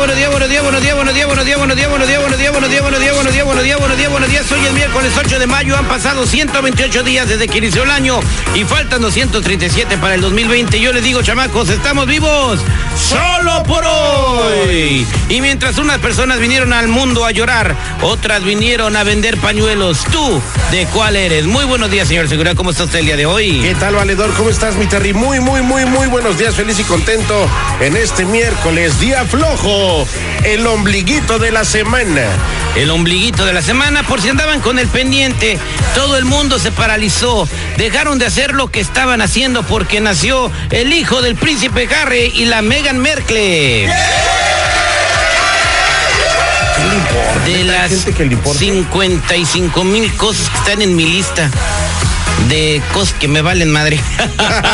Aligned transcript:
buenos 0.00 0.16
días, 0.16 0.30
buenos 0.30 0.48
días, 0.48 0.62
buenos 0.62 0.82
días, 0.82 0.96
buenos 0.96 1.14
días, 1.14 1.26
buenos 1.26 1.44
días, 1.44 1.58
buenos 1.58 1.76
días, 1.76 1.90
buenos 1.90 2.08
días, 2.08 2.20
buenos 2.22 2.38
días, 2.40 2.50
buenos 2.52 2.70
días, 2.70 2.82
buenos 2.82 3.02
días, 3.02 3.14
buenos 3.14 3.34
días, 3.34 3.44
buenos 3.44 3.64
días, 3.64 3.78
buenos 3.78 3.98
días, 3.98 4.10
buenos 4.10 4.30
días. 4.30 4.52
Hoy 4.52 4.66
es 4.66 4.72
miércoles 4.72 5.12
8 5.18 5.38
de 5.38 5.46
mayo, 5.46 5.76
han 5.76 5.86
pasado 5.88 6.26
128 6.26 7.02
días 7.02 7.28
desde 7.28 7.48
que 7.48 7.58
inició 7.58 7.82
el 7.82 7.90
año 7.90 8.20
y 8.54 8.64
faltan 8.64 9.02
237 9.02 9.98
para 9.98 10.14
el 10.14 10.22
2020. 10.22 10.80
Yo 10.80 10.94
les 10.94 11.04
digo, 11.04 11.20
chamacos, 11.22 11.68
estamos 11.68 12.06
vivos 12.06 12.60
solo 12.96 13.62
por 13.64 13.84
hoy. 13.84 15.06
Y 15.28 15.40
mientras 15.42 15.76
unas 15.76 15.98
personas 15.98 16.38
vinieron 16.38 16.72
al 16.72 16.88
mundo 16.88 17.26
a 17.26 17.30
llorar, 17.30 17.76
otras 18.00 18.42
vinieron 18.42 18.96
a 18.96 19.04
vender 19.04 19.36
pañuelos. 19.38 20.04
¿Tú 20.10 20.40
de 20.70 20.86
cuál 20.86 21.16
eres? 21.16 21.46
Muy 21.46 21.64
buenos 21.64 21.90
días, 21.90 22.08
señor 22.08 22.28
Seguridad. 22.28 22.56
¿Cómo 22.56 22.70
está 22.70 22.84
usted 22.84 23.00
el 23.00 23.06
día 23.06 23.16
de 23.16 23.26
hoy? 23.26 23.60
¿Qué 23.60 23.74
tal, 23.74 23.96
valedor? 23.96 24.32
¿Cómo 24.34 24.48
estás, 24.48 24.76
mi 24.76 24.86
Terry? 24.86 25.12
Muy, 25.12 25.40
muy, 25.40 25.60
muy, 25.60 25.84
muy 25.84 26.06
buenos 26.06 26.38
días. 26.38 26.54
Feliz 26.54 26.78
y 26.78 26.84
contento 26.84 27.46
en 27.80 27.96
este 27.96 28.24
miércoles, 28.24 28.98
día 28.98 29.24
flojo, 29.24 29.89
el 30.44 30.66
ombliguito 30.66 31.38
de 31.38 31.50
la 31.50 31.64
semana. 31.64 32.22
El 32.76 32.90
ombliguito 32.90 33.44
de 33.44 33.52
la 33.52 33.62
semana, 33.62 34.04
por 34.04 34.20
si 34.20 34.28
andaban 34.28 34.60
con 34.60 34.78
el 34.78 34.86
pendiente, 34.86 35.58
todo 35.94 36.16
el 36.16 36.24
mundo 36.24 36.58
se 36.58 36.70
paralizó. 36.70 37.48
Dejaron 37.76 38.18
de 38.18 38.26
hacer 38.26 38.54
lo 38.54 38.70
que 38.70 38.80
estaban 38.80 39.20
haciendo 39.20 39.62
porque 39.64 40.00
nació 40.00 40.50
el 40.70 40.92
hijo 40.92 41.22
del 41.22 41.34
príncipe 41.34 41.88
Harry 41.94 42.32
y 42.34 42.44
la 42.44 42.62
Meghan 42.62 42.98
Merkel. 42.98 43.90
¿Qué 46.76 46.84
le 46.88 46.94
importa? 46.94 47.44
De 47.44 47.64
las 47.64 47.90
gente 47.90 48.12
que 48.12 48.24
le 48.26 48.32
importa. 48.34 48.58
55 48.58 49.84
mil 49.84 50.16
cosas 50.16 50.48
que 50.50 50.58
están 50.58 50.82
en 50.82 50.94
mi 50.94 51.04
lista. 51.04 51.50
De 52.48 52.82
cosas 52.92 53.14
que 53.14 53.28
me 53.28 53.42
valen 53.42 53.70
madre. 53.70 54.00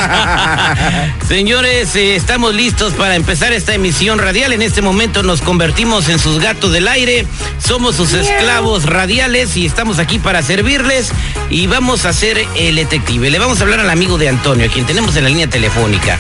Señores, 1.29 1.95
eh, 1.97 2.17
estamos 2.17 2.55
listos 2.55 2.95
para 2.95 3.17
empezar 3.17 3.53
esta 3.53 3.75
emisión 3.75 4.19
radial. 4.19 4.53
En 4.53 4.63
este 4.63 4.81
momento 4.81 5.23
nos 5.23 5.43
convertimos 5.43 6.09
en 6.09 6.19
sus 6.19 6.41
gatos 6.41 6.73
del 6.73 6.89
aire. 6.89 7.27
Somos 7.59 7.97
sus 7.97 8.13
esclavos 8.15 8.85
radiales 8.85 9.57
y 9.57 9.67
estamos 9.67 9.99
aquí 9.99 10.19
para 10.19 10.43
servirles. 10.43 11.11
Y 11.51 11.67
vamos 11.67 12.07
a 12.07 12.11
hacer 12.11 12.47
el 12.57 12.77
detective. 12.77 13.31
Le 13.31 13.39
vamos 13.39 13.61
a 13.61 13.65
hablar 13.65 13.81
al 13.81 13.91
amigo 13.91 14.17
de 14.17 14.29
Antonio, 14.29 14.67
a 14.67 14.73
quien 14.73 14.87
tenemos 14.87 15.17
en 15.17 15.25
la 15.25 15.31
línea 15.31 15.49
telefónica. 15.49 16.19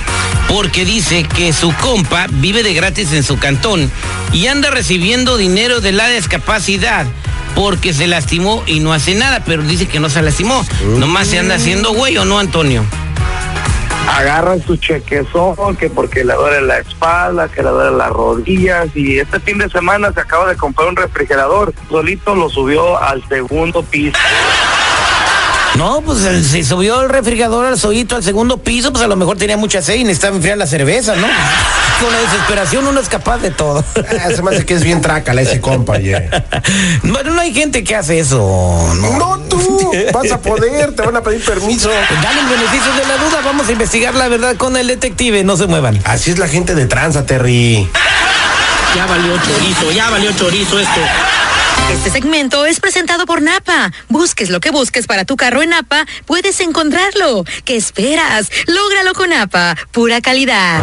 Porque 0.48 0.84
dice 0.84 1.22
que 1.24 1.52
su 1.52 1.72
compa 1.74 2.26
vive 2.30 2.62
de 2.62 2.74
gratis 2.74 3.12
en 3.12 3.22
su 3.22 3.38
cantón 3.38 3.90
y 4.32 4.46
anda 4.48 4.70
recibiendo 4.70 5.36
dinero 5.36 5.80
de 5.80 5.92
la 5.92 6.08
discapacidad 6.08 7.06
porque 7.56 7.92
se 7.92 8.06
lastimó 8.06 8.62
y 8.66 8.78
no 8.78 8.92
hace 8.92 9.16
nada, 9.16 9.42
pero 9.44 9.62
dice 9.62 9.88
que 9.88 9.98
no 9.98 10.08
se 10.10 10.22
lastimó. 10.22 10.64
Nomás 10.98 11.26
se 11.26 11.38
anda 11.40 11.56
haciendo 11.56 11.92
güey 11.92 12.16
o 12.18 12.24
no, 12.24 12.38
Antonio. 12.38 12.84
agarran 14.08 14.62
su 14.64 14.76
chequezón, 14.76 15.74
que 15.76 15.90
porque 15.90 16.22
le 16.22 16.34
duele 16.34 16.60
la 16.60 16.78
espalda, 16.78 17.48
que 17.48 17.62
le 17.62 17.70
duele 17.70 17.96
las 17.96 18.10
rodillas 18.10 18.88
y 18.94 19.18
este 19.18 19.40
fin 19.40 19.58
de 19.58 19.68
semana 19.68 20.12
se 20.12 20.20
acaba 20.20 20.48
de 20.48 20.56
comprar 20.56 20.88
un 20.88 20.96
refrigerador, 20.96 21.74
solito 21.88 22.34
lo 22.34 22.48
subió 22.48 23.02
al 23.02 23.26
segundo 23.28 23.82
piso. 23.82 24.18
No, 25.74 26.00
pues 26.00 26.24
el- 26.24 26.44
se 26.44 26.64
subió 26.64 27.02
el 27.02 27.08
refrigerador 27.10 27.66
al 27.66 27.78
soguito 27.78 28.16
al 28.16 28.22
segundo 28.24 28.56
piso, 28.58 28.92
pues 28.92 29.04
a 29.04 29.06
lo 29.08 29.16
mejor 29.16 29.36
tenía 29.36 29.56
mucha 29.58 29.82
sed 29.82 29.96
y 29.96 30.04
necesitaba 30.04 30.36
enfriar 30.36 30.56
la 30.56 30.66
cerveza, 30.66 31.14
¿no? 31.16 31.26
Con 32.00 32.12
la 32.12 32.18
desesperación 32.20 32.86
uno 32.86 33.00
es 33.00 33.08
capaz 33.08 33.38
de 33.38 33.50
todo. 33.50 33.84
Ah, 33.96 34.28
se 34.34 34.42
me 34.42 34.50
hace 34.54 34.64
que 34.66 34.74
es 34.74 34.82
bien 34.82 35.00
trácala 35.02 35.42
ese 35.42 35.60
compa, 35.60 35.94
oye. 35.94 36.30
Bueno, 37.02 37.32
no 37.32 37.40
hay 37.40 37.52
gente 37.54 37.84
que 37.84 37.94
hace 37.94 38.18
eso, 38.20 38.38
¿no? 39.00 39.18
No, 39.18 39.38
tú 39.48 39.90
vas 40.12 40.30
a 40.32 40.38
poder, 40.40 40.94
te 40.94 41.02
van 41.02 41.16
a 41.16 41.22
pedir 41.22 41.42
permiso. 41.44 41.88
Dale 42.22 42.40
el 42.40 42.46
beneficio 42.46 42.92
de 42.92 43.06
la 43.06 43.16
duda, 43.16 43.40
vamos 43.44 43.68
a 43.68 43.72
investigar 43.72 44.14
la 44.14 44.28
verdad 44.28 44.56
con 44.56 44.76
el 44.76 44.86
detective, 44.86 45.42
no 45.44 45.56
se 45.56 45.66
muevan. 45.66 45.98
Así 46.04 46.30
es 46.30 46.38
la 46.38 46.48
gente 46.48 46.74
de 46.74 46.86
tranza, 46.86 47.24
Terry. 47.26 47.88
Ya 48.94 49.06
valió 49.06 49.32
chorizo, 49.38 49.92
ya 49.92 50.10
valió 50.10 50.32
chorizo 50.32 50.78
esto. 50.78 51.00
Este 51.92 52.10
segmento 52.10 52.66
es 52.66 52.80
presentado 52.80 53.26
por 53.26 53.42
Napa. 53.42 53.92
Busques 54.08 54.50
lo 54.50 54.60
que 54.60 54.70
busques 54.70 55.06
para 55.06 55.24
tu 55.24 55.36
carro 55.36 55.62
en 55.62 55.70
Napa, 55.70 56.06
puedes 56.24 56.60
encontrarlo. 56.60 57.44
¿Qué 57.64 57.76
esperas? 57.76 58.50
Lógralo 58.66 59.14
con 59.14 59.30
Napa. 59.30 59.76
Pura 59.92 60.20
calidad. 60.20 60.82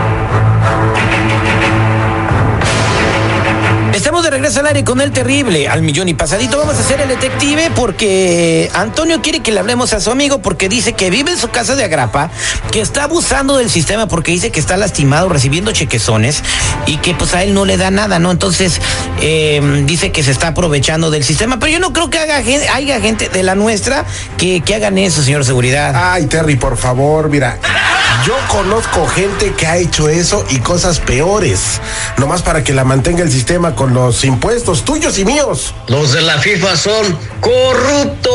Estamos 4.01 4.23
de 4.23 4.31
regreso 4.31 4.61
al 4.61 4.65
aire 4.65 4.83
con 4.83 4.99
el 4.99 5.11
terrible, 5.11 5.67
al 5.67 5.83
millón 5.83 6.09
y 6.09 6.15
pasadito. 6.15 6.57
Vamos 6.57 6.73
a 6.73 6.79
hacer 6.79 6.99
el 7.01 7.07
detective 7.07 7.69
porque 7.75 8.67
Antonio 8.73 9.21
quiere 9.21 9.41
que 9.41 9.51
le 9.51 9.59
hablemos 9.59 9.93
a 9.93 10.01
su 10.01 10.09
amigo 10.09 10.41
porque 10.41 10.69
dice 10.69 10.93
que 10.93 11.11
vive 11.11 11.29
en 11.29 11.37
su 11.37 11.49
casa 11.49 11.75
de 11.75 11.83
Agrapa, 11.83 12.31
que 12.71 12.81
está 12.81 13.03
abusando 13.03 13.57
del 13.57 13.69
sistema 13.69 14.07
porque 14.07 14.31
dice 14.31 14.49
que 14.49 14.59
está 14.59 14.75
lastimado 14.75 15.29
recibiendo 15.29 15.71
chequezones 15.71 16.41
y 16.87 16.97
que 16.97 17.13
pues 17.13 17.35
a 17.35 17.43
él 17.43 17.53
no 17.53 17.63
le 17.63 17.77
da 17.77 17.91
nada, 17.91 18.17
¿no? 18.17 18.31
Entonces 18.31 18.81
eh, 19.21 19.83
dice 19.85 20.11
que 20.11 20.23
se 20.23 20.31
está 20.31 20.47
aprovechando 20.47 21.11
del 21.11 21.23
sistema, 21.23 21.59
pero 21.59 21.71
yo 21.71 21.79
no 21.79 21.93
creo 21.93 22.09
que 22.09 22.17
haga 22.17 22.37
haya 22.73 22.99
gente 23.01 23.29
de 23.29 23.43
la 23.43 23.53
nuestra 23.53 24.05
que, 24.35 24.61
que 24.61 24.73
hagan 24.73 24.97
eso, 24.97 25.21
señor 25.21 25.45
seguridad. 25.45 25.93
Ay, 25.95 26.25
Terry, 26.25 26.55
por 26.55 26.75
favor, 26.75 27.29
mira. 27.29 27.59
Yo 28.25 28.35
conozco 28.49 29.07
gente 29.07 29.53
que 29.53 29.65
ha 29.65 29.77
hecho 29.77 30.07
eso 30.07 30.45
y 30.49 30.59
cosas 30.59 30.99
peores. 30.99 31.81
Nomás 32.17 32.43
para 32.43 32.63
que 32.63 32.71
la 32.71 32.83
mantenga 32.83 33.23
el 33.23 33.31
sistema 33.31 33.73
con 33.73 33.95
los 33.95 34.23
impuestos 34.23 34.83
tuyos 34.85 35.17
y 35.17 35.25
míos. 35.25 35.73
Los 35.87 36.13
de 36.13 36.21
la 36.21 36.37
FIFA 36.37 36.75
son 36.75 37.17
corruptos. 37.39 38.33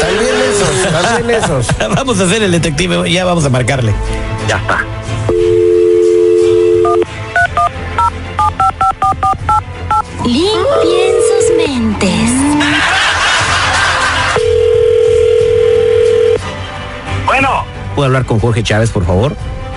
También 0.00 0.34
esos, 0.52 1.02
también 1.02 1.42
esos. 1.42 1.66
Vamos 1.94 2.18
a 2.18 2.24
hacer 2.24 2.42
el 2.42 2.50
detective, 2.50 3.10
ya 3.10 3.24
vamos 3.24 3.44
a 3.44 3.50
marcarle. 3.50 3.94
Ya 4.48 4.56
está. 4.56 4.84
Limpien 10.24 11.14
sus 11.28 11.56
mentes. 11.56 12.47
¿Puedo 17.98 18.06
hablar 18.06 18.26
con 18.26 18.38
Jorge 18.38 18.62
Chávez, 18.62 18.90
por 18.92 19.04
favor? 19.04 19.34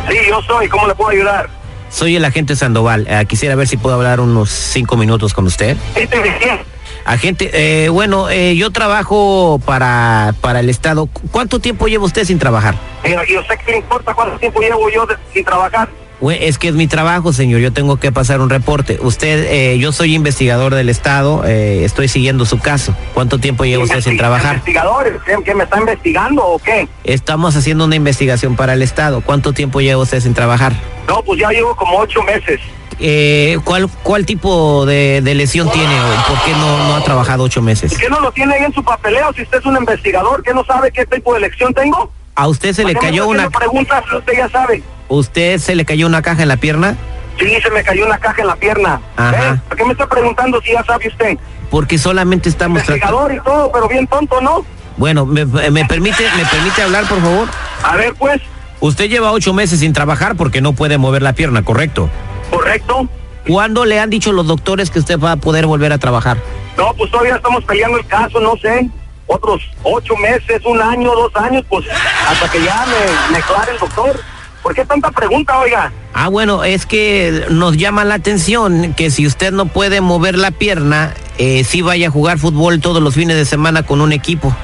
sí, 0.08 0.16
yo 0.30 0.40
soy, 0.44 0.68
¿cómo 0.70 0.86
le 0.86 0.94
puedo 0.94 1.10
ayudar? 1.10 1.50
Soy 1.90 2.18
el 2.18 2.24
agente 2.24 2.56
Sandoval. 2.56 3.08
Eh, 3.10 3.26
quisiera 3.28 3.56
ver 3.56 3.68
si 3.68 3.78
puedo 3.78 3.96
hablar 3.96 4.20
unos 4.20 4.52
cinco 4.52 4.96
minutos 4.96 5.34
con 5.34 5.48
usted. 5.48 5.76
Este 5.96 6.18
es 6.18 6.40
bien. 6.40 6.60
Agente, 7.04 7.50
eh, 7.52 7.90
bueno, 7.90 8.30
eh, 8.30 8.56
yo 8.56 8.70
trabajo 8.70 9.60
para, 9.66 10.36
para 10.40 10.60
el 10.60 10.70
Estado. 10.70 11.10
¿Cuánto 11.32 11.58
tiempo 11.58 11.88
lleva 11.88 12.06
usted 12.06 12.24
sin 12.24 12.38
trabajar? 12.38 12.76
Mira, 13.04 13.24
yo 13.26 13.42
sé 13.42 13.58
que 13.66 13.72
le 13.72 13.78
importa 13.80 14.14
cuánto 14.14 14.38
tiempo 14.38 14.62
llevo 14.62 14.88
yo 14.92 15.08
de- 15.08 15.16
sin 15.34 15.44
trabajar. 15.44 15.90
Es 16.30 16.60
que 16.60 16.68
es 16.68 16.76
mi 16.76 16.86
trabajo, 16.88 17.34
señor. 17.34 17.62
Yo 17.62 17.74
tengo 17.74 17.98
que 17.98 18.12
pasar 18.12 18.42
un 18.42 18.50
reporte. 18.50 19.00
Usted, 19.02 19.46
eh, 19.50 19.80
yo 19.80 19.92
soy 19.92 20.14
investigador 20.14 20.76
del 20.76 20.90
Estado. 20.90 21.44
eh, 21.46 21.84
estoy 21.84 22.08
siguiendo 22.08 22.46
su 22.46 22.60
caso. 22.60 22.96
¿Cuánto 23.16 23.40
tiempo 23.40 23.66
lleva 23.66 23.84
usted 23.84 24.02
sin 24.02 24.18
trabajar? 24.18 24.56
¿Investigadores? 24.58 25.14
¿Qué, 25.26 25.36
qué 25.44 25.56
me 25.56 25.64
está 25.64 25.80
investigando 25.80 26.46
o 26.46 26.60
qué? 26.60 26.88
Estamos 27.04 27.56
haciendo 27.56 27.86
una 27.86 27.96
investigación 27.96 28.56
para 28.56 28.74
el 28.74 28.82
Estado. 28.84 29.22
¿Cuánto 29.22 29.54
tiempo 29.54 29.82
lleva 29.82 30.02
usted 30.04 30.20
sin 30.20 30.34
trabajar? 30.36 30.74
No, 31.08 31.24
pues 31.24 31.40
ya 31.40 31.50
llevo 31.50 31.76
como 31.76 31.98
ocho 31.98 32.22
meses. 32.22 32.60
Eh, 33.00 33.58
¿cuál, 33.64 33.90
¿Cuál 34.04 34.28
tipo 34.28 34.86
de, 34.86 35.22
de 35.24 35.34
lesión 35.34 35.72
tiene 35.72 36.00
o 36.00 36.28
por 36.28 36.40
qué 36.46 36.52
no, 36.52 36.88
no 36.88 36.96
ha 36.98 37.04
trabajado 37.04 37.44
ocho 37.44 37.62
meses? 37.64 37.94
¿Y 37.94 37.96
qué 37.96 38.10
no 38.10 38.20
lo 38.20 38.32
tiene 38.32 38.54
ahí 38.54 38.64
en 38.64 38.74
su 38.74 38.84
papeleo 38.84 39.34
si 39.34 39.42
usted 39.42 39.58
es 39.58 39.66
un 39.66 39.76
investigador? 39.76 40.44
¿Qué 40.44 40.54
no 40.54 40.64
sabe 40.66 40.92
qué 40.92 41.04
tipo 41.08 41.34
de 41.34 41.40
elección 41.40 41.74
tengo? 41.74 42.12
¿A 42.36 42.48
usted 42.48 42.74
se 42.74 42.84
le 42.84 42.94
¿Para 42.94 43.00
qué 43.00 43.06
me 43.08 43.12
cayó 43.12 43.28
una, 43.28 43.50
preguntas 43.50 44.04
usted 44.16 44.34
ya 44.38 44.48
sabe? 44.50 44.84
Usted 45.12 45.58
se 45.60 45.76
le 45.76 45.86
cayó 45.86 46.08
una 46.08 46.22
caja 46.22 46.42
en 46.42 46.48
la 46.48 46.58
pierna? 46.58 46.96
Sí, 47.40 47.58
se 47.62 47.70
me 47.72 47.84
cayó 47.84 48.06
una 48.06 48.18
caja 48.18 48.42
en 48.42 48.48
la 48.48 48.56
pierna. 48.56 49.02
Ajá. 49.16 49.54
¿Eh? 49.56 49.62
¿Por 49.68 49.78
qué 49.78 49.86
me 49.86 49.92
está 49.94 50.08
preguntando 50.08 50.62
si 50.62 50.72
ya 50.74 50.84
sabe 50.84 51.08
usted? 51.08 51.38
Porque 51.70 51.98
solamente 51.98 52.50
estamos 52.50 52.84
tratando. 52.84 53.28
Investigador 53.28 53.34
y 53.34 53.40
todo, 53.44 53.72
pero 53.72 53.88
bien 53.88 54.08
tonto, 54.08 54.42
¿no? 54.42 54.66
Bueno, 54.98 55.26
¿me, 55.26 55.46
me 55.46 55.86
permite, 55.86 56.24
¿me 56.36 56.46
permite 56.46 56.82
hablar, 56.84 57.06
por 57.08 57.22
favor? 57.22 57.48
A 57.84 57.96
ver, 57.96 58.14
pues, 58.16 58.42
Usted 58.82 59.10
lleva 59.10 59.32
ocho 59.32 59.54
meses 59.54 59.80
sin 59.80 59.94
trabajar 59.94 60.36
porque 60.36 60.60
no 60.60 60.74
puede 60.74 60.98
mover 60.98 61.22
la 61.22 61.34
pierna, 61.34 61.64
¿correcto? 61.64 62.10
correcto. 62.50 63.08
¿Cuándo 63.48 63.86
le 63.86 64.00
han 64.00 64.10
dicho 64.10 64.32
los 64.32 64.46
doctores 64.48 64.90
que 64.92 65.00
usted 65.00 65.20
va 65.20 65.34
a 65.34 65.36
poder 65.38 65.66
volver 65.68 65.94
a 65.94 65.98
trabajar? 65.98 66.38
No, 66.78 66.94
pues 66.96 67.10
todavía 67.12 67.36
estamos 67.36 67.64
peleando 67.64 67.98
el 67.98 68.06
caso, 68.08 68.40
no 68.40 68.56
sé. 68.58 68.90
Otros 69.28 69.62
ocho 69.84 70.16
meses, 70.18 70.62
un 70.66 70.82
año, 70.82 71.12
dos 71.12 71.32
años, 71.36 71.64
pues 71.70 71.86
hasta 72.28 72.52
que 72.52 72.64
ya 72.64 72.86
me, 72.86 73.32
me 73.34 73.38
aclare 73.38 73.72
el 73.72 73.80
doctor. 73.80 74.20
¿Por 74.62 74.76
qué 74.76 74.86
tanta 74.86 75.10
pregunta, 75.12 75.60
oiga? 75.60 75.92
Ah, 76.14 76.30
bueno, 76.30 76.64
es 76.64 76.86
que 76.86 77.46
nos 77.50 77.78
llama 77.78 78.04
la 78.04 78.16
atención 78.16 78.94
que 78.94 79.10
si 79.10 79.26
usted 79.26 79.52
no 79.52 79.66
puede 79.66 80.02
mover 80.02 80.38
la 80.38 80.52
pierna, 80.52 81.14
eh, 81.38 81.64
sí 81.64 81.82
vaya 81.82 82.10
a 82.10 82.12
jugar 82.12 82.38
fútbol 82.38 82.80
todos 82.80 83.02
los 83.02 83.16
fines 83.16 83.38
de 83.38 83.46
semana 83.46 83.84
con 83.84 84.02
un 84.02 84.12
equipo. 84.12 84.56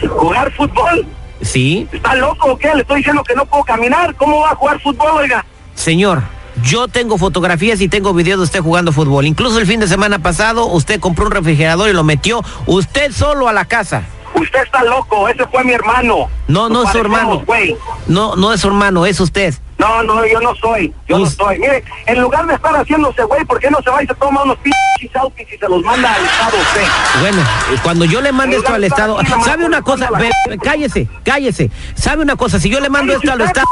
¿Jugar 0.08 0.50
fútbol? 0.52 1.06
¿Sí? 1.42 1.86
¿Está 1.92 2.14
loco 2.14 2.52
o 2.52 2.56
qué? 2.56 2.72
Le 2.74 2.82
estoy 2.82 2.98
diciendo 2.98 3.22
que 3.24 3.34
no 3.34 3.44
puedo 3.44 3.64
caminar. 3.64 4.14
¿Cómo 4.14 4.40
va 4.40 4.52
a 4.52 4.54
jugar 4.54 4.80
fútbol, 4.80 5.10
oiga? 5.18 5.44
Señor, 5.74 6.22
yo 6.62 6.88
tengo 6.88 7.18
fotografías 7.18 7.80
y 7.80 7.88
tengo 7.88 8.14
videos 8.14 8.38
de 8.38 8.44
usted 8.44 8.60
jugando 8.60 8.92
fútbol. 8.92 9.26
Incluso 9.26 9.58
el 9.58 9.66
fin 9.66 9.80
de 9.80 9.88
semana 9.88 10.20
pasado 10.20 10.66
usted 10.66 11.00
compró 11.00 11.26
un 11.26 11.32
refrigerador 11.32 11.90
y 11.90 11.92
lo 11.92 12.04
metió 12.04 12.42
usted 12.66 13.12
solo 13.12 13.48
a 13.48 13.52
la 13.52 13.64
casa. 13.64 14.04
Usted 14.34 14.62
está 14.62 14.82
loco, 14.84 15.28
ese 15.28 15.46
fue 15.46 15.62
mi 15.64 15.72
hermano. 15.72 16.28
No, 16.48 16.68
no 16.68 16.80
Nos 16.80 16.86
es 16.86 16.92
su 16.92 16.98
hermano. 16.98 17.40
güey. 17.46 17.76
No, 18.06 18.34
no 18.36 18.52
es 18.52 18.60
su 18.60 18.68
hermano, 18.68 19.06
es 19.06 19.20
usted. 19.20 19.54
No, 19.78 20.02
no, 20.04 20.24
yo 20.26 20.40
no 20.40 20.54
soy, 20.54 20.92
yo 21.08 21.18
no 21.18 21.26
soy. 21.26 21.58
Mire, 21.58 21.82
en 22.06 22.20
lugar 22.20 22.46
de 22.46 22.54
estar 22.54 22.72
haciéndose 22.74 23.22
güey, 23.24 23.44
¿por 23.44 23.58
qué 23.58 23.68
no 23.70 23.78
se 23.82 23.90
va 23.90 24.02
y 24.02 24.06
se 24.06 24.14
toma 24.14 24.42
unos 24.42 24.56
pinches 24.58 25.10
selfies 25.12 25.52
y 25.52 25.58
se 25.58 25.68
los 25.68 25.82
manda 25.82 26.14
al 26.14 26.24
Estado 26.24 26.56
usted? 26.56 26.86
Bueno, 27.20 27.42
cuando 27.82 28.04
yo 28.04 28.20
le 28.20 28.30
mande 28.32 28.56
esto 28.56 28.72
al 28.72 28.84
Estado, 28.84 29.18
¿sabe 29.44 29.64
una 29.64 29.82
cosa? 29.82 30.08
Ve, 30.10 30.30
ve, 30.48 30.58
cállese, 30.58 31.08
cállese. 31.24 31.70
¿Sabe 31.94 32.22
una 32.22 32.36
cosa? 32.36 32.60
Si 32.60 32.70
yo 32.70 32.78
le 32.80 32.88
mando 32.90 33.12
esto 33.14 33.32
al 33.32 33.40
Estado... 33.40 33.66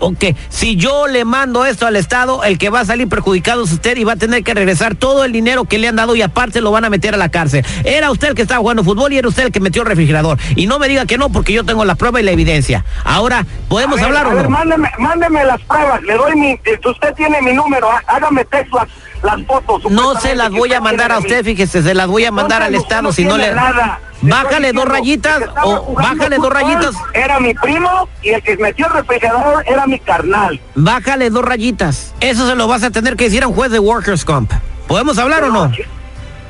Ok, 0.00 0.24
si 0.48 0.76
yo 0.76 1.06
le 1.06 1.24
mando 1.24 1.64
esto 1.64 1.86
al 1.86 1.96
Estado, 1.96 2.44
el 2.44 2.58
que 2.58 2.68
va 2.68 2.80
a 2.80 2.84
salir 2.84 3.08
perjudicado 3.08 3.64
es 3.64 3.72
usted 3.72 3.96
y 3.96 4.04
va 4.04 4.12
a 4.14 4.16
tener 4.16 4.42
que 4.42 4.52
regresar 4.52 4.94
todo 4.96 5.24
el 5.24 5.32
dinero 5.32 5.64
que 5.64 5.78
le 5.78 5.88
han 5.88 5.96
dado 5.96 6.14
y 6.16 6.22
aparte 6.22 6.60
lo 6.60 6.70
van 6.72 6.84
a 6.84 6.90
meter 6.90 7.14
a 7.14 7.16
la 7.16 7.28
cárcel. 7.30 7.64
Era 7.84 8.10
usted 8.10 8.28
el 8.28 8.34
que 8.34 8.42
estaba 8.42 8.60
jugando 8.60 8.84
fútbol 8.84 9.12
y 9.12 9.18
era 9.18 9.28
usted 9.28 9.44
el 9.46 9.52
que 9.52 9.60
metió 9.60 9.82
el 9.82 9.88
refrigerador. 9.88 10.38
Y 10.56 10.66
no 10.66 10.78
me 10.78 10.88
diga 10.88 11.06
que 11.06 11.16
no, 11.16 11.30
porque 11.30 11.52
yo 11.52 11.64
tengo 11.64 11.84
la 11.84 11.94
prueba 11.94 12.20
y 12.20 12.24
la 12.24 12.32
evidencia. 12.32 12.84
Ahora, 13.04 13.46
¿podemos 13.68 13.98
A 14.00 14.06
ver, 14.08 14.16
hablar 14.16 14.26
a 14.26 14.34
ver, 14.34 14.48
mándeme, 14.48 14.90
mándeme 14.98 15.44
las 15.44 15.60
pruebas, 15.62 16.02
le 16.02 16.14
doy 16.14 16.34
mi, 16.36 16.50
eh, 16.50 16.80
usted 16.84 17.14
tiene 17.14 17.40
mi 17.40 17.52
número, 17.52 17.90
há- 17.90 18.02
hágame 18.06 18.44
texto 18.44 18.76
las, 18.78 18.88
las 19.22 19.42
fotos. 19.46 19.90
No 19.90 20.18
se 20.20 20.34
las 20.34 20.50
voy 20.50 20.72
a 20.74 20.80
mandar 20.80 21.12
a 21.12 21.18
usted, 21.18 21.44
fíjese, 21.44 21.82
se 21.82 21.94
las 21.94 22.06
voy 22.06 22.24
a 22.24 22.30
mandar 22.32 22.62
al 22.62 22.74
Estado, 22.74 23.12
si 23.12 23.24
no 23.24 23.36
le... 23.36 23.52
Nada. 23.54 24.00
Bájale 24.22 24.72
dos 24.72 24.86
rayitas 24.86 25.42
o 25.64 25.94
bájale 25.94 26.36
dos 26.36 26.50
rayitas. 26.50 26.94
Era 27.12 27.38
mi 27.40 27.52
primo 27.52 28.08
y 28.22 28.30
el 28.30 28.42
que 28.42 28.56
metió 28.56 28.86
el 28.86 28.92
refrigerador 28.94 29.62
era 29.66 29.86
mi 29.86 29.98
carnal. 29.98 30.58
Bájale 30.74 31.28
dos 31.28 31.44
rayitas. 31.44 32.14
Eso 32.20 32.48
se 32.48 32.54
lo 32.54 32.66
vas 32.66 32.82
a 32.84 32.90
tener 32.90 33.16
que 33.16 33.24
decir 33.24 33.42
a 33.42 33.48
un 33.48 33.54
juez 33.54 33.70
de 33.70 33.78
Workers 33.80 34.24
Comp. 34.24 34.50
¿Podemos 34.88 35.18
hablar 35.18 35.44
o 35.44 35.50
no? 35.50 35.70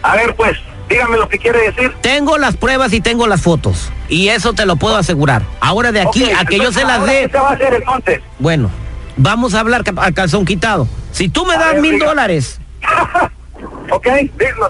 A 0.03 0.15
ver, 0.15 0.37
pues, 0.37 0.57
dígame 0.89 1.17
lo 1.17 1.29
que 1.29 1.39
quiere 1.39 1.63
decir. 1.73 1.93
Tengo 2.01 2.39
las 2.39 2.57
pruebas 2.57 2.93
y 2.93 3.01
tengo 3.01 3.27
las 3.27 3.41
fotos. 3.43 3.91
Y 4.09 4.29
eso 4.29 4.53
te 4.53 4.67
lo 4.67 4.77
puedo 4.77 4.97
asegurar. 4.97 5.43
Ahora 5.61 5.91
de 5.91 6.03
aquí 6.03 6.31
a 6.31 6.45
que 6.45 6.59
yo 6.59 6.71
se 6.71 6.85
las 6.85 7.01
¿ahora 7.01 7.13
dé. 7.13 7.23
¿Qué 7.23 7.31
se 7.33 7.39
va 7.39 7.49
a 7.49 7.53
hacer 7.55 7.75
entonces? 7.75 8.21
Bueno, 8.39 8.71
vamos 9.17 9.55
a 9.55 9.61
hablar 9.61 9.83
ca- 9.83 9.95
a 9.97 10.13
calzón 10.13 10.45
quitado. 10.45 10.87
Si 11.15 11.29
tú 11.29 11.47
me 11.47 11.57
das 11.57 11.81
mil 11.81 11.99
dólares, 11.99 12.61
Ok, 13.91 14.09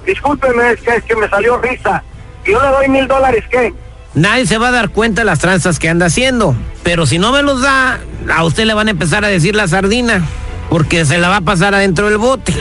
discúlpeme, 0.07 0.73
es 0.73 0.81
que, 0.83 0.97
es 0.97 1.03
que 1.05 1.17
me 1.17 1.29
salió 1.29 1.59
risa. 1.59 2.03
Yo 2.45 2.61
le 2.61 2.69
doy 2.69 2.89
mil 2.89 3.09
dólares, 3.09 3.43
¿qué? 3.51 3.73
nadie 4.15 4.47
se 4.47 4.59
va 4.59 4.69
a 4.69 4.71
dar 4.71 4.91
cuenta 4.91 5.23
de 5.23 5.25
las 5.25 5.41
tranzas 5.41 5.79
que 5.79 5.89
anda 5.89 6.07
haciendo. 6.07 6.55
Pero 6.83 7.07
si 7.07 7.19
no 7.19 7.33
me 7.33 7.43
los 7.43 7.63
da, 7.63 7.99
a 8.33 8.45
usted 8.45 8.65
le 8.65 8.75
van 8.75 8.89
a 8.89 8.91
empezar 8.91 9.25
a 9.25 9.29
decir 9.29 9.57
la 9.57 9.67
sardina. 9.67 10.23
Porque 10.69 11.05
se 11.05 11.19
la 11.19 11.29
va 11.29 11.37
a 11.37 11.41
pasar 11.41 11.75
adentro 11.75 12.09
del 12.09 12.19
bote. 12.19 12.53
Ok, 12.53 12.59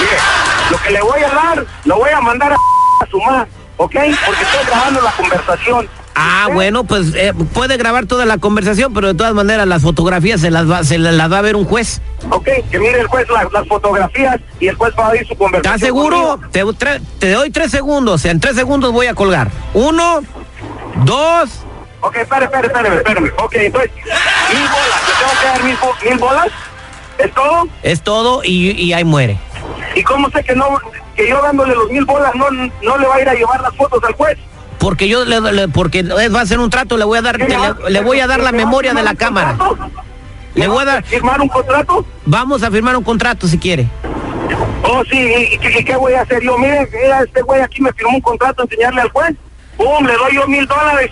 mire, 0.00 0.18
lo 0.70 0.78
que 0.78 0.90
le 0.90 1.00
voy 1.00 1.22
a 1.22 1.34
dar, 1.34 1.66
lo 1.84 1.96
voy 1.96 2.10
a 2.10 2.20
mandar 2.20 2.52
a, 2.52 2.56
a 3.04 3.06
su 3.10 3.18
mamá, 3.18 3.48
¿ok? 3.78 3.94
Porque 4.26 4.42
estoy 4.42 4.66
grabando 4.66 5.00
la 5.00 5.12
conversación. 5.12 5.88
Ah, 6.16 6.48
bueno, 6.52 6.84
pues 6.84 7.12
eh, 7.16 7.32
puede 7.52 7.76
grabar 7.76 8.06
toda 8.06 8.24
la 8.24 8.38
conversación, 8.38 8.94
pero 8.94 9.08
de 9.08 9.14
todas 9.14 9.34
maneras 9.34 9.66
las 9.66 9.82
fotografías 9.82 10.40
se 10.40 10.50
las 10.50 10.70
va, 10.70 10.84
se 10.84 10.96
las 10.98 11.32
va 11.32 11.38
a 11.38 11.42
ver 11.42 11.56
un 11.56 11.64
juez. 11.64 12.00
Ok, 12.30 12.48
que 12.70 12.78
mire 12.78 13.00
el 13.00 13.06
juez 13.08 13.26
la- 13.30 13.48
las 13.52 13.66
fotografías 13.66 14.40
y 14.60 14.68
el 14.68 14.76
juez 14.76 14.94
va 14.98 15.06
a 15.06 15.10
oír 15.10 15.26
su 15.26 15.34
conversación. 15.36 15.74
¿Estás 15.74 15.80
seguro? 15.86 16.38
Te, 16.52 16.64
tre- 16.64 17.00
te 17.18 17.32
doy 17.32 17.50
tres 17.50 17.70
segundos. 17.72 18.24
En 18.26 18.38
tres 18.38 18.54
segundos 18.54 18.92
voy 18.92 19.06
a 19.06 19.14
colgar. 19.14 19.50
Uno, 19.74 20.20
dos. 21.04 21.50
Ok, 22.00 22.16
espere, 22.16 22.44
espere, 22.44 22.66
espere, 22.68 22.96
espérame. 22.96 23.32
Ok, 23.42 23.54
entonces, 23.56 23.90
mil 23.94 24.68
bolas, 24.68 25.00
¿te 25.06 25.12
tengo 25.18 25.40
que 25.40 25.46
dar 25.46 25.64
mil, 25.64 25.76
bo- 25.80 26.10
mil 26.10 26.18
bolas? 26.18 26.48
¿Es 27.18 27.32
todo? 27.34 27.68
Es 27.82 28.02
todo 28.02 28.40
y, 28.44 28.70
y 28.72 28.92
ahí 28.92 29.04
muere. 29.04 29.38
¿Y 29.94 30.02
cómo 30.02 30.28
sé 30.30 30.44
que 30.44 30.54
no, 30.54 30.66
que 31.16 31.28
yo 31.28 31.40
dándole 31.42 31.74
los 31.74 31.88
mil 31.90 32.04
bolas 32.04 32.32
no, 32.34 32.46
no 32.50 32.98
le 32.98 33.06
va 33.06 33.14
a 33.16 33.20
ir 33.20 33.28
a 33.28 33.34
llevar 33.34 33.60
las 33.60 33.74
fotos 33.76 34.02
al 34.04 34.12
juez? 34.14 34.36
Porque 34.84 35.08
yo 35.08 35.24
le, 35.24 35.40
le- 35.40 35.68
porque 35.68 36.02
va 36.02 36.42
a 36.42 36.46
ser 36.46 36.58
un 36.58 36.68
trato, 36.68 36.98
le 36.98 37.04
voy 37.06 37.16
a 37.16 37.22
dar, 37.22 37.38
¿Qué 37.38 37.46
me 37.48 37.56
va- 37.56 37.74
le, 37.84 37.90
le 37.90 38.00
voy 38.02 38.20
a 38.20 38.26
dar 38.26 38.40
la 38.40 38.50
a 38.50 38.52
memoria 38.52 38.92
de 38.92 39.02
la 39.02 39.14
cámara. 39.14 39.56
contrato? 39.56 39.90
Le 40.54 40.68
voy 40.68 40.82
a 40.82 40.84
dar, 40.84 41.04
¿Firmar 41.04 41.40
un 41.40 41.48
contrato? 41.48 42.04
vamos 42.26 42.62
a 42.62 42.70
firmar 42.70 42.94
un 42.94 43.02
contrato 43.02 43.48
si 43.48 43.56
quiere. 43.56 43.88
Oh, 44.82 45.02
sí, 45.10 45.16
¿y, 45.52 45.58
qué, 45.84 45.96
voy 45.96 46.12
a 46.12 46.20
hacer 46.20 46.42
yo? 46.42 46.58
Mire, 46.58 46.86
mira, 46.92 47.22
este 47.22 47.40
güey 47.40 47.62
aquí 47.62 47.80
me 47.80 47.94
firmó 47.94 48.12
un 48.16 48.20
contrato, 48.20 48.62
enseñarle 48.64 49.00
al 49.00 49.08
juez. 49.10 49.34
¡Pum! 49.78 50.06
Le 50.06 50.12
doy 50.12 50.34
yo 50.34 50.46
mil 50.48 50.66
dólares, 50.66 51.10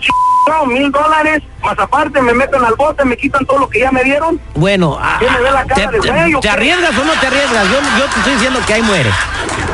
mil 0.67 0.91
dólares, 0.91 1.41
más 1.63 1.79
aparte 1.79 2.21
me 2.21 2.31
meten 2.35 2.63
al 2.63 2.75
bote, 2.75 3.03
me 3.05 3.17
quitan 3.17 3.43
todo 3.47 3.57
lo 3.57 3.69
que 3.69 3.79
ya 3.79 3.91
me 3.91 4.03
dieron. 4.03 4.39
Bueno, 4.53 4.99
ah, 5.01 5.15
¿Quién 5.17 5.33
me 5.33 5.39
ve 5.41 5.51
la 5.51 5.63
te, 5.65 5.73
cara 5.73 5.91
de 5.91 5.99
te- 5.99 6.11
güey 6.11 6.35
o 6.35 6.39
¿te 6.41 6.47
qué? 6.47 6.53
arriesgas 6.53 6.91
o 6.95 7.03
no 7.03 7.13
te 7.19 7.25
arriesgas? 7.25 7.65
Yo, 7.69 7.75
yo 7.97 8.05
te 8.05 8.19
estoy 8.19 8.33
diciendo 8.33 8.59
que 8.67 8.73
ahí 8.75 8.81
muere. 8.83 9.09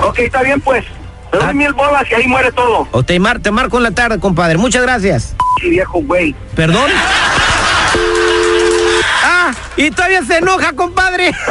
Ok, 0.03 0.19
está 0.19 0.41
bien, 0.41 0.61
pues. 0.61 0.85
Le 1.31 1.39
doy 1.39 1.47
Ah. 1.49 1.53
mil 1.53 1.73
bolas 1.73 2.03
y 2.11 2.15
ahí 2.15 2.27
muere 2.27 2.51
todo. 2.51 2.87
O 2.91 3.03
te, 3.03 3.19
mar- 3.19 3.39
te 3.39 3.51
marco 3.51 3.77
en 3.77 3.83
la 3.83 3.91
tarde, 3.91 4.19
compadre. 4.19 4.57
Muchas 4.57 4.81
gracias. 4.81 5.35
Sí, 5.61 5.69
viejo 5.69 5.99
güey. 6.01 6.33
¿Perdón? 6.55 6.89
Ah, 9.23 9.51
y 9.77 9.91
todavía 9.91 10.23
se 10.23 10.37
enoja, 10.37 10.73
compadre. 10.73 11.31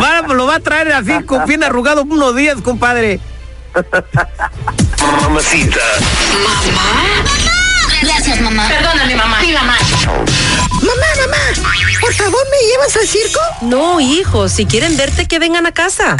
Va, 0.00 0.22
lo 0.28 0.46
va 0.46 0.56
a 0.56 0.60
traer 0.60 0.92
así, 0.92 1.12
con 1.24 1.44
bien 1.46 1.62
arrugado 1.64 2.02
unos 2.02 2.34
días, 2.36 2.56
compadre. 2.62 3.20
Mamacita. 5.22 5.78
Gracias, 8.02 8.40
mamá. 8.40 8.66
Perdóname, 8.68 9.14
mamá. 9.16 9.40
Sí, 9.40 9.52
mamá. 9.52 9.76
Mamá, 10.06 11.06
mamá, 11.26 11.36
por 12.00 12.14
favor, 12.14 12.40
¿me 12.50 12.68
llevas 12.72 12.96
al 12.96 13.06
circo? 13.06 13.40
No, 13.62 14.00
hijos, 14.00 14.52
si 14.52 14.64
quieren 14.66 14.96
verte, 14.96 15.26
que 15.28 15.38
vengan 15.38 15.66
a 15.66 15.72
casa. 15.72 16.16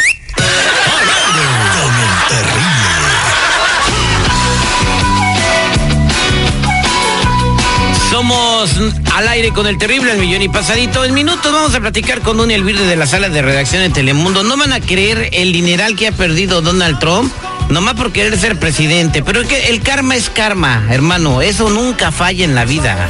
Somos 8.11 8.71
al 9.15 9.29
aire 9.29 9.53
con 9.53 9.69
el 9.69 9.79
terrible, 9.79 10.11
el 10.11 10.19
millón 10.19 10.43
y 10.43 10.49
pasadito. 10.49 11.05
En 11.05 11.15
minutos 11.15 11.53
vamos 11.53 11.73
a 11.77 11.81
platicar 11.81 12.21
con 12.23 12.37
Don 12.39 12.51
Elvire 12.51 12.85
de 12.85 12.97
la 12.97 13.07
sala 13.07 13.29
de 13.29 13.41
redacción 13.41 13.83
de 13.83 13.91
Telemundo. 13.91 14.43
No 14.43 14.57
van 14.57 14.73
a 14.73 14.81
creer 14.81 15.31
el 15.33 15.53
dineral 15.53 15.95
que 15.95 16.09
ha 16.09 16.13
perdido 16.13 16.61
Donald 16.61 16.99
Trump, 16.99 17.33
nomás 17.69 17.95
por 17.95 18.11
querer 18.11 18.37
ser 18.37 18.59
presidente. 18.59 19.23
Pero 19.23 19.43
es 19.43 19.49
que 19.49 19.69
el 19.69 19.81
karma 19.81 20.17
es 20.17 20.29
karma, 20.29 20.89
hermano. 20.91 21.41
Eso 21.41 21.71
nunca 21.71 22.11
falla 22.11 22.45
en 22.45 22.57
la 22.57 22.65
vida. 22.65 23.09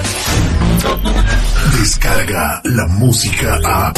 Descarga 1.78 2.60
la 2.64 2.86
música 2.86 3.58
a. 3.64 3.92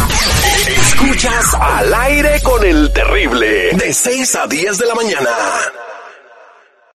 Escuchas 0.68 1.54
al 1.60 1.94
aire 1.94 2.40
con 2.42 2.64
el 2.64 2.92
terrible. 2.92 3.70
De 3.72 3.92
6 3.92 4.36
a 4.36 4.46
10 4.46 4.78
de 4.78 4.86
la 4.86 4.94
mañana. 4.94 5.30